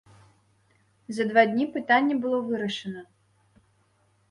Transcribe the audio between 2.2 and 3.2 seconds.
было вырашана.